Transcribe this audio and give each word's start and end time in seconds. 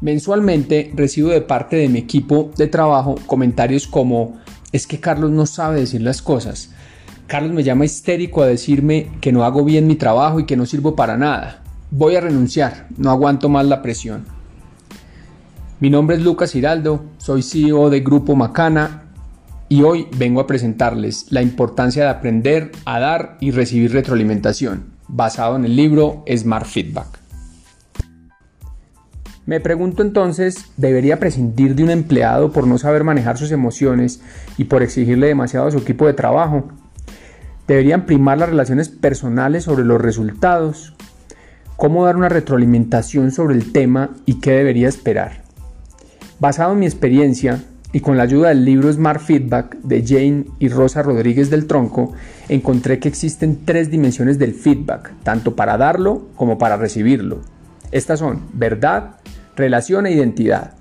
Mensualmente 0.00 0.92
recibo 0.94 1.30
de 1.30 1.40
parte 1.40 1.76
de 1.76 1.88
mi 1.88 1.98
equipo 1.98 2.52
de 2.56 2.68
trabajo 2.68 3.16
comentarios 3.26 3.88
como 3.88 4.38
es 4.70 4.86
que 4.86 5.00
Carlos 5.00 5.32
no 5.32 5.44
sabe 5.44 5.80
decir 5.80 6.02
las 6.02 6.22
cosas. 6.22 6.70
Carlos 7.26 7.52
me 7.52 7.64
llama 7.64 7.84
histérico 7.84 8.42
a 8.42 8.46
decirme 8.46 9.10
que 9.20 9.32
no 9.32 9.44
hago 9.44 9.64
bien 9.64 9.88
mi 9.88 9.96
trabajo 9.96 10.38
y 10.38 10.46
que 10.46 10.56
no 10.56 10.66
sirvo 10.66 10.94
para 10.94 11.16
nada. 11.16 11.62
Voy 11.90 12.14
a 12.14 12.20
renunciar, 12.20 12.86
no 12.96 13.10
aguanto 13.10 13.48
más 13.48 13.66
la 13.66 13.82
presión. 13.82 14.24
Mi 15.80 15.90
nombre 15.90 16.16
es 16.16 16.22
Lucas 16.22 16.54
Hiraldo, 16.54 17.04
soy 17.18 17.42
CEO 17.42 17.90
de 17.90 18.00
Grupo 18.00 18.36
Macana 18.36 19.02
y 19.68 19.82
hoy 19.82 20.06
vengo 20.16 20.40
a 20.40 20.46
presentarles 20.46 21.26
la 21.30 21.42
importancia 21.42 22.04
de 22.04 22.10
aprender 22.10 22.72
a 22.84 23.00
dar 23.00 23.36
y 23.40 23.50
recibir 23.50 23.92
retroalimentación, 23.92 24.86
basado 25.08 25.56
en 25.56 25.64
el 25.64 25.74
libro 25.74 26.24
Smart 26.34 26.66
Feedback. 26.66 27.27
Me 29.48 29.60
pregunto 29.60 30.02
entonces, 30.02 30.66
¿debería 30.76 31.18
prescindir 31.18 31.74
de 31.74 31.82
un 31.82 31.88
empleado 31.88 32.52
por 32.52 32.66
no 32.66 32.76
saber 32.76 33.02
manejar 33.02 33.38
sus 33.38 33.50
emociones 33.50 34.20
y 34.58 34.64
por 34.64 34.82
exigirle 34.82 35.28
demasiado 35.28 35.66
a 35.66 35.70
su 35.70 35.78
equipo 35.78 36.06
de 36.06 36.12
trabajo? 36.12 36.68
¿Deberían 37.66 38.04
primar 38.04 38.36
las 38.36 38.50
relaciones 38.50 38.90
personales 38.90 39.64
sobre 39.64 39.86
los 39.86 40.02
resultados? 40.02 40.94
¿Cómo 41.78 42.04
dar 42.04 42.18
una 42.18 42.28
retroalimentación 42.28 43.30
sobre 43.30 43.54
el 43.54 43.72
tema 43.72 44.10
y 44.26 44.34
qué 44.34 44.50
debería 44.50 44.86
esperar? 44.86 45.40
Basado 46.40 46.74
en 46.74 46.80
mi 46.80 46.84
experiencia 46.84 47.64
y 47.94 48.00
con 48.00 48.18
la 48.18 48.24
ayuda 48.24 48.50
del 48.50 48.66
libro 48.66 48.92
Smart 48.92 49.22
Feedback 49.22 49.78
de 49.78 50.04
Jane 50.06 50.44
y 50.58 50.68
Rosa 50.68 51.00
Rodríguez 51.00 51.48
del 51.48 51.66
Tronco, 51.66 52.12
encontré 52.50 52.98
que 52.98 53.08
existen 53.08 53.64
tres 53.64 53.90
dimensiones 53.90 54.38
del 54.38 54.52
feedback, 54.52 55.10
tanto 55.22 55.56
para 55.56 55.78
darlo 55.78 56.28
como 56.36 56.58
para 56.58 56.76
recibirlo. 56.76 57.40
Estas 57.90 58.18
son 58.18 58.42
verdad, 58.52 59.12
relación 59.58 60.06
e 60.06 60.12
identidad. 60.12 60.74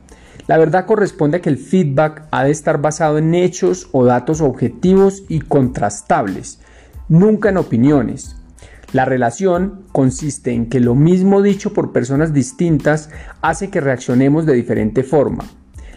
La 0.48 0.58
verdad 0.58 0.86
corresponde 0.86 1.38
a 1.38 1.42
que 1.42 1.50
el 1.50 1.58
feedback 1.58 2.24
ha 2.32 2.46
de 2.46 2.52
estar 2.52 2.82
basado 2.82 3.18
en 3.18 3.36
hechos 3.36 3.90
o 3.92 4.06
datos 4.06 4.40
objetivos 4.40 5.24
y 5.28 5.42
contrastables, 5.42 6.62
nunca 7.10 7.50
en 7.50 7.58
opiniones. 7.58 8.38
La 8.94 9.04
relación 9.04 9.84
consiste 9.92 10.54
en 10.54 10.70
que 10.70 10.80
lo 10.80 10.96
mismo 10.96 11.42
dicho 11.42 11.74
por 11.74 11.92
personas 11.92 12.34
distintas 12.34 13.10
hace 13.42 13.70
que 13.70 13.82
reaccionemos 13.82 14.46
de 14.46 14.54
diferente 14.54 15.04
forma. 15.04 15.44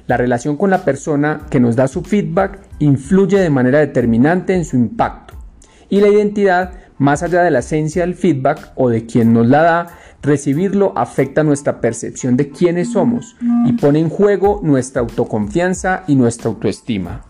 La 0.08 0.17
relación 0.17 0.56
con 0.56 0.70
la 0.70 0.84
persona 0.84 1.47
que 1.51 1.61
nos 1.61 1.77
da 1.77 1.86
su 1.86 2.03
feedback 2.03 2.58
influye 2.81 3.39
de 3.39 3.51
manera 3.51 3.78
determinante 3.78 4.56
en 4.56 4.64
su 4.64 4.75
impacto. 4.77 5.34
Y 5.89 6.01
la 6.01 6.08
identidad, 6.08 6.73
más 6.98 7.23
allá 7.23 7.45
de 7.45 7.53
la 7.53 7.61
esencia 7.61 8.03
del 8.03 8.17
feedback 8.17 8.73
o 8.75 8.89
de 8.89 9.06
quien 9.06 9.33
nos 9.33 9.47
la 9.47 9.62
da, 9.62 9.86
Recibirlo 10.23 10.93
afecta 10.97 11.43
nuestra 11.43 11.81
percepción 11.81 12.37
de 12.37 12.51
quiénes 12.51 12.93
somos 12.93 13.37
y 13.67 13.73
pone 13.73 14.01
en 14.01 14.11
juego 14.11 14.61
nuestra 14.63 15.01
autoconfianza 15.01 16.05
y 16.07 16.15
nuestra 16.15 16.51
autoestima. 16.51 17.23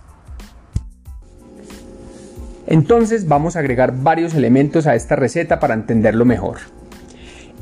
Entonces 2.66 3.28
vamos 3.28 3.56
a 3.56 3.60
agregar 3.60 4.02
varios 4.02 4.34
elementos 4.34 4.86
a 4.86 4.94
esta 4.94 5.16
receta 5.16 5.60
para 5.60 5.74
entenderlo 5.74 6.24
mejor. 6.24 6.58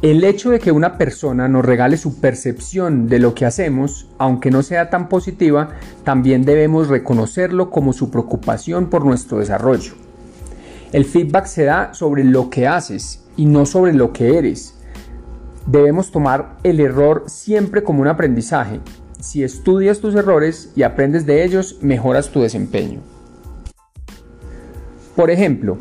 El 0.01 0.23
hecho 0.23 0.51
de 0.51 0.61
que 0.61 0.71
una 0.71 0.97
persona 0.97 1.49
nos 1.49 1.65
regale 1.65 1.97
su 1.97 2.21
percepción 2.21 3.09
de 3.09 3.19
lo 3.19 3.35
que 3.35 3.45
hacemos, 3.45 4.09
aunque 4.17 4.51
no 4.51 4.63
sea 4.63 4.91
tan 4.91 5.09
positiva, 5.09 5.71
también 6.05 6.45
debemos 6.45 6.89
reconocerlo 6.89 7.71
como 7.71 7.93
su 7.93 8.11
preocupación 8.11 8.91
por 8.91 9.05
nuestro 9.05 9.41
desarrollo. 9.41 9.95
El 10.93 11.05
feedback 11.05 11.47
se 11.47 11.65
da 11.65 11.95
sobre 11.95 12.23
lo 12.23 12.49
que 12.49 12.69
haces 12.69 13.25
y 13.37 13.47
no 13.47 13.67
sobre 13.67 13.93
lo 13.93 14.13
que 14.13 14.39
eres. 14.39 14.78
Debemos 15.71 16.11
tomar 16.11 16.57
el 16.63 16.81
error 16.81 17.25
siempre 17.27 17.83
como 17.83 18.01
un 18.01 18.09
aprendizaje. 18.09 18.81
Si 19.21 19.45
estudias 19.45 19.99
tus 19.99 20.15
errores 20.15 20.73
y 20.75 20.83
aprendes 20.83 21.27
de 21.27 21.45
ellos, 21.45 21.77
mejoras 21.83 22.31
tu 22.31 22.41
desempeño. 22.41 23.01
Por 25.15 25.31
ejemplo, 25.31 25.77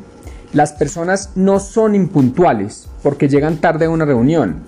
las 0.52 0.74
personas 0.74 1.32
no 1.36 1.62
son 1.62 1.96
impuntuales 1.96 2.90
porque 3.02 3.30
llegan 3.30 3.62
tarde 3.62 3.86
a 3.86 3.90
una 3.90 4.04
reunión 4.04 4.64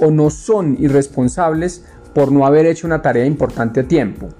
o 0.00 0.10
no 0.10 0.30
son 0.30 0.76
irresponsables 0.80 1.84
por 2.12 2.32
no 2.32 2.44
haber 2.44 2.66
hecho 2.66 2.88
una 2.88 3.02
tarea 3.02 3.24
importante 3.24 3.80
a 3.80 3.86
tiempo. 3.86 4.30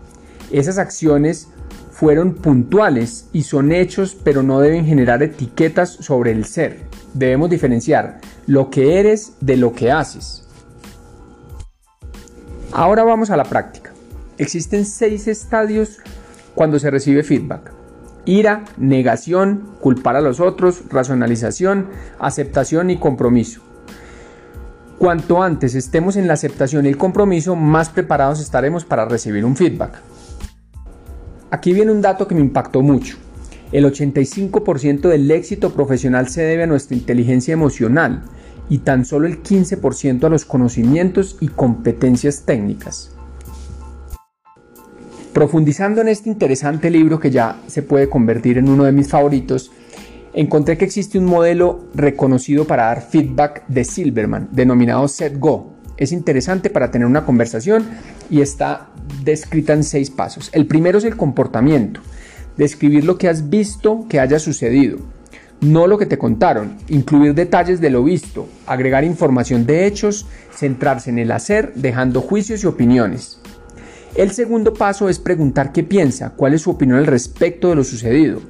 Esas 0.51 0.79
acciones 0.79 1.47
fueron 1.93 2.35
puntuales 2.35 3.29
y 3.33 3.45
son 3.45 3.71
hechos 3.71 4.17
pero 4.25 4.43
no 4.43 4.59
deben 4.59 4.87
generar 4.87 5.23
etiquetas 5.23 5.89
sobre 5.91 6.33
el 6.33 6.47
ser. 6.47 6.81
Debemos 7.15 7.49
diferenciar 7.49 8.19
lo 8.47 8.71
que 8.71 8.99
eres 8.99 9.35
de 9.41 9.57
lo 9.57 9.73
que 9.75 9.91
haces. 9.91 10.47
Ahora 12.73 13.05
vamos 13.05 13.31
a 13.31 13.37
la 13.37 13.45
práctica. 13.45 13.93
Existen 14.39 14.85
seis 14.85 15.29
estadios 15.29 15.99
cuando 16.55 16.79
se 16.79 16.91
recibe 16.91 17.23
feedback. 17.23 17.73
Ira, 18.25 18.65
negación, 18.77 19.77
culpar 19.81 20.17
a 20.17 20.21
los 20.21 20.41
otros, 20.41 20.83
racionalización, 20.91 21.89
aceptación 22.19 22.91
y 22.91 22.99
compromiso. 22.99 23.63
Cuanto 24.99 25.43
antes 25.43 25.75
estemos 25.75 26.17
en 26.17 26.27
la 26.27 26.35
aceptación 26.35 26.87
y 26.87 26.89
el 26.89 26.97
compromiso, 26.97 27.55
más 27.55 27.91
preparados 27.91 28.41
estaremos 28.41 28.85
para 28.85 29.05
recibir 29.05 29.45
un 29.45 29.57
feedback. 29.57 30.01
Aquí 31.51 31.73
viene 31.73 31.93
un 31.93 32.03
dato 32.03 32.27
que 32.27 32.35
me 32.35 32.41
impactó 32.41 32.83
mucho. 32.83 33.17
El 33.73 33.85
85% 33.85 35.09
del 35.09 35.31
éxito 35.31 35.73
profesional 35.73 36.29
se 36.29 36.43
debe 36.43 36.65
a 36.65 36.67
nuestra 36.67 36.97
inteligencia 36.97 37.53
emocional 37.53 38.25
y 38.69 38.79
tan 38.79 39.05
solo 39.05 39.27
el 39.27 39.43
15% 39.43 40.25
a 40.25 40.29
los 40.29 40.45
conocimientos 40.45 41.37
y 41.41 41.49
competencias 41.49 42.43
técnicas. 42.43 43.13
Profundizando 45.33 46.01
en 46.01 46.09
este 46.09 46.31
interesante 46.31 46.91
libro 46.91 47.21
que 47.21 47.31
ya 47.31 47.61
se 47.67 47.83
puede 47.83 48.09
convertir 48.09 48.59
en 48.59 48.69
uno 48.69 48.85
de 48.85 48.93
mis 48.93 49.09
favoritos, 49.09 49.71
encontré 50.33 50.79
que 50.79 50.87
existe 50.87 51.19
un 51.19 51.27
modelo 51.27 51.87
reconocido 51.95 52.67
para 52.67 52.85
dar 52.85 53.03
feedback 53.03 53.67
de 53.69 53.85
Silverman, 53.85 54.49
denominado 54.53 55.07
SetGo. 55.09 55.73
Es 55.99 56.13
interesante 56.13 56.71
para 56.71 56.91
tener 56.91 57.07
una 57.07 57.25
conversación 57.25 57.87
y 58.31 58.41
está 58.41 58.89
descrita 59.25 59.73
en 59.73 59.85
seis 59.85 60.11
pasos. 60.11 60.51
El 60.53 60.67
primero 60.67 60.99
es 60.99 61.05
el 61.05 61.17
comportamiento, 61.17 62.01
describir 62.57 63.05
lo 63.05 63.19
que 63.19 63.29
has 63.29 63.49
visto 63.49 64.07
que 64.09 64.21
haya 64.21 64.39
sucedido 64.39 65.16
no 65.61 65.87
lo 65.87 65.99
que 65.99 66.07
te 66.07 66.19
contaron, 66.19 66.77
incluir 66.89 67.35
detalles 67.35 67.81
de 67.81 67.91
lo 67.91 68.05
visto, 68.05 68.47
agregar 68.67 69.05
información 69.05 69.67
de 69.67 69.87
hechos, 69.87 70.27
centrarse 70.53 71.11
en 71.11 71.19
el 71.19 71.33
hacer, 71.33 71.73
dejando 71.75 72.21
juicios 72.21 72.63
y 72.63 72.67
opiniones. 72.67 73.41
El 74.15 74.31
segundo 74.31 74.73
paso 74.73 75.09
es 75.09 75.19
preguntar 75.19 75.73
qué 75.73 75.83
piensa, 75.83 76.31
cuál 76.31 76.55
es 76.55 76.63
su 76.63 76.71
opinión 76.71 76.99
al 76.99 77.07
respecto 77.07 77.69
de 77.69 77.75
lo 77.75 77.85
sucedido. 77.85 78.41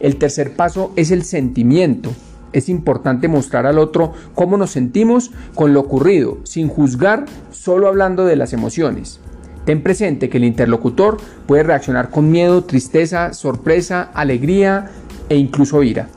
El 0.00 0.16
tercer 0.16 0.52
paso 0.52 0.92
es 0.96 1.10
el 1.10 1.24
sentimiento. 1.24 2.10
Es 2.52 2.68
importante 2.68 3.26
mostrar 3.26 3.66
al 3.66 3.78
otro 3.78 4.12
cómo 4.34 4.56
nos 4.56 4.70
sentimos 4.70 5.32
con 5.54 5.72
lo 5.72 5.80
ocurrido, 5.80 6.38
sin 6.44 6.68
juzgar, 6.68 7.24
solo 7.50 7.88
hablando 7.88 8.24
de 8.24 8.36
las 8.36 8.52
emociones. 8.52 9.18
Ten 9.64 9.82
presente 9.82 10.28
que 10.28 10.36
el 10.36 10.44
interlocutor 10.44 11.16
puede 11.46 11.62
reaccionar 11.62 12.10
con 12.10 12.30
miedo, 12.30 12.62
tristeza, 12.64 13.32
sorpresa, 13.32 14.10
alegría 14.14 14.90
e 15.28 15.36
incluso 15.36 15.82
ira. 15.82 16.08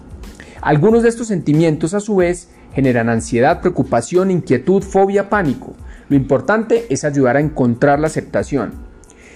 Algunos 0.67 1.01
de 1.01 1.07
estos 1.07 1.27
sentimientos 1.27 1.93
a 1.93 2.01
su 2.01 2.17
vez 2.17 2.49
generan 2.73 3.07
ansiedad, 3.07 3.61
preocupación, 3.61 4.31
inquietud, 4.31 4.83
fobia, 4.83 5.29
pánico. 5.29 5.77
Lo 6.09 6.17
importante 6.17 6.87
es 6.89 7.05
ayudar 7.05 7.37
a 7.37 7.39
encontrar 7.39 8.01
la 8.01 8.07
aceptación. 8.07 8.73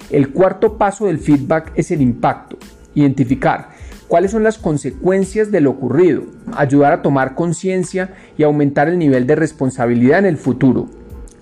El 0.09 0.33
cuarto 0.33 0.77
paso 0.77 1.05
del 1.05 1.19
feedback 1.19 1.71
es 1.75 1.89
el 1.91 2.01
impacto. 2.01 2.57
Identificar 2.95 3.69
cuáles 4.09 4.31
son 4.31 4.43
las 4.43 4.57
consecuencias 4.57 5.51
de 5.51 5.61
lo 5.61 5.71
ocurrido, 5.71 6.23
ayudar 6.53 6.91
a 6.91 7.01
tomar 7.01 7.33
conciencia 7.33 8.13
y 8.37 8.43
aumentar 8.43 8.89
el 8.89 8.99
nivel 8.99 9.25
de 9.25 9.37
responsabilidad 9.37 10.19
en 10.19 10.25
el 10.25 10.35
futuro. 10.35 10.89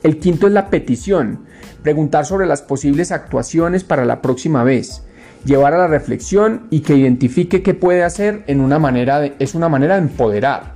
El 0.04 0.19
quinto 0.19 0.46
es 0.46 0.54
la 0.54 0.69
petición, 0.69 1.40
preguntar 1.81 2.28
sobre 2.28 2.46
las 2.46 2.62
posibles 2.62 3.12
actuaciones 3.12 3.84
para 3.84 4.06
la 4.06 4.22
próxima 4.22 4.64
vez 4.64 5.02
llevar 5.46 5.74
a 5.74 5.78
la 5.78 5.88
reflexión 5.88 6.68
y 6.70 6.82
que 6.82 6.96
identifique 6.96 7.64
qué 7.64 7.74
puede 7.74 8.04
hacer 8.04 8.44
en 8.48 8.62
una 8.62 8.80
manera 8.80 9.26
es 9.26 9.56
una 9.56 9.70
manera 9.70 9.96
de 9.96 10.02
empoderar. 10.02 10.74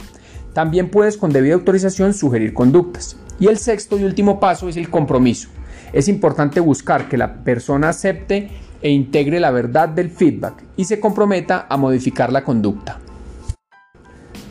También 0.53 0.89
puedes 0.89 1.17
con 1.17 1.31
debida 1.31 1.55
autorización 1.55 2.13
sugerir 2.13 2.53
conductas. 2.53 3.17
Y 3.39 3.47
el 3.47 3.57
sexto 3.57 3.97
y 3.97 4.03
último 4.03 4.39
paso 4.39 4.69
es 4.69 4.77
el 4.77 4.89
compromiso. 4.89 5.49
Es 5.91 6.07
importante 6.07 6.59
buscar 6.59 7.09
que 7.09 7.17
la 7.17 7.43
persona 7.43 7.89
acepte 7.89 8.49
e 8.81 8.89
integre 8.89 9.39
la 9.39 9.51
verdad 9.51 9.89
del 9.89 10.09
feedback 10.09 10.63
y 10.75 10.85
se 10.85 10.99
comprometa 10.99 11.65
a 11.69 11.77
modificar 11.77 12.31
la 12.31 12.43
conducta. 12.43 12.99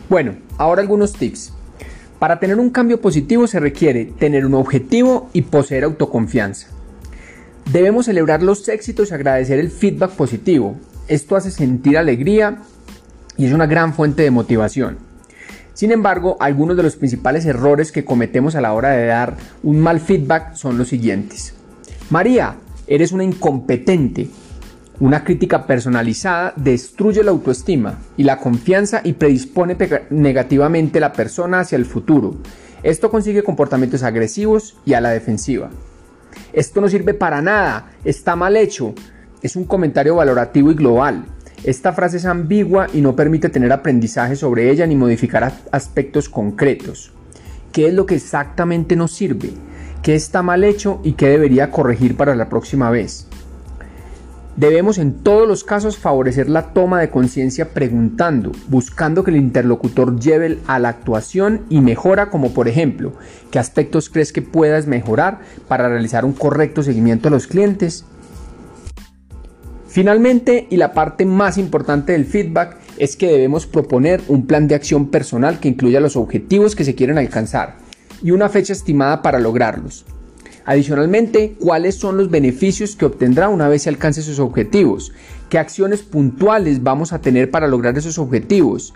Bueno, 0.09 0.35
ahora 0.59 0.83
algunos 0.83 1.13
tips. 1.13 1.53
Para 2.19 2.39
tener 2.39 2.59
un 2.59 2.71
cambio 2.71 3.01
positivo 3.01 3.47
se 3.47 3.61
requiere 3.61 4.05
tener 4.05 4.47
un 4.47 4.55
objetivo 4.55 5.31
y 5.33 5.43
poseer 5.43 5.85
autoconfianza. 5.85 6.72
Debemos 7.71 8.07
celebrar 8.07 8.43
los 8.43 8.69
éxitos 8.69 9.11
y 9.11 9.15
agradecer 9.15 9.59
el 9.59 9.71
feedback 9.71 10.11
positivo. 10.13 10.77
Esto 11.09 11.37
hace 11.37 11.51
sentir 11.51 11.97
alegría 11.97 12.59
y 13.37 13.47
es 13.47 13.53
una 13.53 13.67
gran 13.67 13.95
fuente 13.95 14.23
de 14.23 14.31
motivación. 14.31 14.99
Sin 15.75 15.91
embargo, 15.91 16.37
algunos 16.39 16.77
de 16.77 16.83
los 16.83 16.97
principales 16.97 17.47
errores 17.47 17.93
que 17.93 18.05
cometemos 18.05 18.55
a 18.57 18.61
la 18.61 18.75
hora 18.75 18.91
de 18.91 19.07
dar 19.07 19.37
un 19.63 19.81
mal 19.81 20.01
feedback 20.01 20.55
son 20.55 20.77
los 20.77 20.89
siguientes. 20.89 21.55
María, 22.11 22.57
eres 22.87 23.13
una 23.13 23.25
incompetente. 23.25 24.29
Una 25.01 25.25
crítica 25.25 25.67
personalizada 25.67 26.53
destruye 26.57 27.25
la 27.25 27.31
autoestima 27.31 27.99
y 28.17 28.25
la 28.25 28.39
confianza 28.39 29.01
y 29.03 29.15
predispone 29.15 29.77
negativamente 30.11 30.99
a 30.99 31.01
la 31.01 31.13
persona 31.13 31.61
hacia 31.61 31.77
el 31.77 31.87
futuro. 31.87 32.37
Esto 32.83 33.11
consigue 33.11 33.43
comportamientos 33.43 34.03
agresivos 34.03 34.77
y 34.85 34.93
a 34.93 35.01
la 35.01 35.11
defensiva. 35.11 35.71
Esto 36.53 36.81
no 36.81 36.89
sirve 36.89 37.15
para 37.15 37.43
nada, 37.43 37.93
está 38.05 38.37
mal 38.37 38.57
hecho. 38.57 38.95
Es 39.43 39.57
un 39.57 39.65
comentario 39.65 40.17
valorativo 40.17 40.71
y 40.71 40.75
global. 40.75 41.25
Esta 41.65 41.93
frase 41.93 42.17
es 42.17 42.25
ambigua 42.25 42.89
y 42.93 43.01
no 43.01 43.15
permite 43.15 43.49
tener 43.49 43.73
aprendizaje 43.73 44.37
sobre 44.37 44.71
ella 44.71 44.87
ni 44.87 44.97
modificar 44.97 45.53
aspectos 45.71 46.29
concretos. 46.29 47.13
¿Qué 47.73 47.89
es 47.89 47.95
lo 47.95 48.05
que 48.05 48.17
exactamente 48.17 48.97
nos 48.97 49.13
sirve? 49.13 49.51
¿Qué 50.03 50.15
está 50.15 50.43
mal 50.43 50.65
hecho 50.65 51.01
y 51.05 51.13
qué 51.13 51.29
debería 51.29 51.71
corregir 51.71 52.17
para 52.17 52.35
la 52.35 52.49
próxima 52.49 52.91
vez? 52.91 53.29
Debemos 54.57 54.99
en 54.99 55.15
todos 55.15 55.49
los 55.49 55.65
casos 55.65 55.97
favorecer 55.97 56.51
la 56.51 56.75
toma 56.75 57.01
de 57.01 57.09
conciencia 57.09 57.71
preguntando, 57.71 58.53
buscando 58.69 59.25
que 59.25 59.31
el 59.31 59.39
interlocutor 59.39 60.21
lleve 60.21 60.59
a 60.67 60.79
la 60.79 60.91
actuación 60.91 61.63
y 61.71 61.81
mejora 61.81 62.29
como 62.29 62.53
por 62.53 62.69
ejemplo, 62.69 63.15
¿qué 63.51 63.59
aspectos 63.59 64.11
crees 64.11 64.31
que 64.31 64.43
puedas 64.43 64.87
mejorar 64.87 65.41
para 65.69 65.89
realizar 65.89 66.27
un 66.27 66.35
correcto 66.35 66.83
seguimiento 66.83 67.29
a 67.29 67.31
los 67.31 67.47
clientes? 67.47 68.05
Finalmente, 69.89 70.67
y 70.71 70.77
la 70.77 70.93
parte 70.93 71.25
más 71.25 71.57
importante 71.57 72.13
del 72.13 72.27
feedback, 72.27 72.77
es 72.99 73.17
que 73.17 73.33
debemos 73.33 73.67
proponer 73.67 74.21
un 74.29 74.47
plan 74.47 74.69
de 74.69 74.75
acción 74.75 75.09
personal 75.09 75.61
que 75.61 75.69
incluya 75.69 76.01
los 76.01 76.17
objetivos 76.17 76.77
que 76.77 76.85
se 76.85 76.95
quieren 76.95 77.17
alcanzar 77.17 77.77
y 78.23 78.31
una 78.31 78.51
fecha 78.51 78.75
estimada 78.75 79.23
para 79.23 79.39
lograrlos. 79.39 80.05
Adicionalmente, 80.65 81.57
cuáles 81.59 81.97
son 81.97 82.17
los 82.17 82.31
beneficios 82.31 82.95
que 82.95 83.07
obtendrá 83.07 83.49
una 83.49 83.69
vez 83.69 83.83
se 83.83 83.89
alcance 83.89 84.23
sus 84.23 84.39
objetivos, 84.39 85.13
qué 85.49 85.59
acciones 85.59 86.03
puntuales 86.03 86.83
vamos 86.83 87.13
a 87.13 87.21
tener 87.21 87.51
para 87.51 87.67
lograr 87.67 87.99
esos 87.99 88.19
objetivos, 88.19 88.95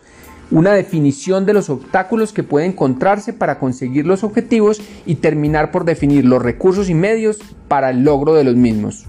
una 0.50 0.72
definición 0.72 1.44
de 1.44 1.54
los 1.54 1.68
obstáculos 1.68 2.32
que 2.32 2.44
puede 2.44 2.66
encontrarse 2.66 3.32
para 3.32 3.58
conseguir 3.58 4.06
los 4.06 4.22
objetivos 4.22 4.80
y 5.04 5.16
terminar 5.16 5.72
por 5.72 5.84
definir 5.84 6.24
los 6.24 6.40
recursos 6.40 6.88
y 6.88 6.94
medios 6.94 7.38
para 7.66 7.90
el 7.90 8.04
logro 8.04 8.34
de 8.34 8.44
los 8.44 8.54
mismos. 8.54 9.06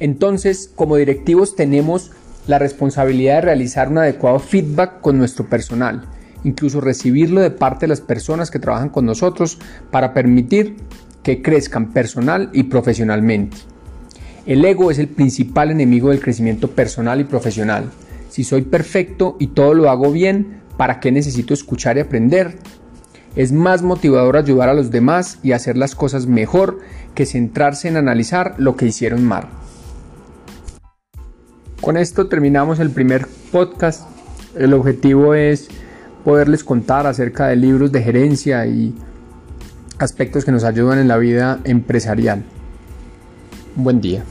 Entonces, 0.00 0.68
como 0.74 0.96
directivos 0.96 1.54
tenemos 1.54 2.10
la 2.48 2.58
responsabilidad 2.58 3.36
de 3.36 3.42
realizar 3.42 3.88
un 3.88 3.98
adecuado 3.98 4.40
feedback 4.40 5.00
con 5.00 5.16
nuestro 5.16 5.46
personal, 5.48 6.08
incluso 6.44 6.80
recibirlo 6.80 7.40
de 7.40 7.50
parte 7.50 7.82
de 7.86 7.88
las 7.88 8.00
personas 8.00 8.50
que 8.50 8.58
trabajan 8.58 8.88
con 8.88 9.06
nosotros 9.06 9.58
para 9.90 10.14
permitir 10.14 10.76
que 11.22 11.42
crezcan 11.42 11.92
personal 11.92 12.50
y 12.52 12.64
profesionalmente. 12.64 13.58
El 14.44 14.64
ego 14.64 14.90
es 14.90 14.98
el 14.98 15.08
principal 15.08 15.70
enemigo 15.70 16.10
del 16.10 16.20
crecimiento 16.20 16.68
personal 16.70 17.20
y 17.20 17.24
profesional. 17.24 17.90
Si 18.28 18.44
soy 18.44 18.62
perfecto 18.62 19.36
y 19.38 19.48
todo 19.48 19.74
lo 19.74 19.88
hago 19.88 20.10
bien, 20.10 20.62
¿para 20.76 20.98
qué 20.98 21.12
necesito 21.12 21.54
escuchar 21.54 21.96
y 21.96 22.00
aprender? 22.00 22.58
Es 23.36 23.52
más 23.52 23.82
motivador 23.82 24.36
ayudar 24.36 24.68
a 24.68 24.74
los 24.74 24.90
demás 24.90 25.38
y 25.42 25.52
hacer 25.52 25.76
las 25.76 25.94
cosas 25.94 26.26
mejor 26.26 26.80
que 27.14 27.24
centrarse 27.24 27.88
en 27.88 27.96
analizar 27.96 28.54
lo 28.58 28.76
que 28.76 28.86
hicieron 28.86 29.24
mal. 29.24 29.48
Con 31.80 31.96
esto 31.96 32.28
terminamos 32.28 32.78
el 32.78 32.90
primer 32.90 33.26
podcast. 33.50 34.08
El 34.56 34.74
objetivo 34.74 35.34
es 35.34 35.68
poderles 36.24 36.64
contar 36.64 37.06
acerca 37.06 37.48
de 37.48 37.56
libros 37.56 37.92
de 37.92 38.02
gerencia 38.02 38.66
y 38.66 38.94
aspectos 39.98 40.44
que 40.44 40.52
nos 40.52 40.64
ayudan 40.64 40.98
en 40.98 41.08
la 41.08 41.16
vida 41.16 41.60
empresarial. 41.64 42.42
Un 43.76 43.84
buen 43.84 44.00
día. 44.00 44.22